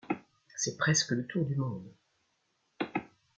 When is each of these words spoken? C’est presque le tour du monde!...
C’est 0.55 0.77
presque 0.77 1.11
le 1.11 1.27
tour 1.27 1.45
du 1.45 1.55
monde!... 1.57 1.93